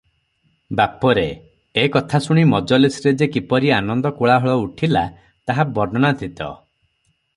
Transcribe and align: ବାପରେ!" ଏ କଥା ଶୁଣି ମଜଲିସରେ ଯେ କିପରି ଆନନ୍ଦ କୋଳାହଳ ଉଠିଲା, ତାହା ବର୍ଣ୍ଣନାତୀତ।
ବାପରେ!" 0.77 1.25
ଏ 1.81 1.83
କଥା 1.95 2.21
ଶୁଣି 2.27 2.45
ମଜଲିସରେ 2.53 3.13
ଯେ 3.23 3.27
କିପରି 3.35 3.71
ଆନନ୍ଦ 3.81 4.13
କୋଳାହଳ 4.23 4.57
ଉଠିଲା, 4.65 5.05
ତାହା 5.51 5.67
ବର୍ଣ୍ଣନାତୀତ। 5.77 6.53